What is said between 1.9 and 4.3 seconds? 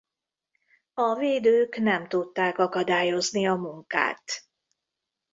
tudták akadályozni a munkát.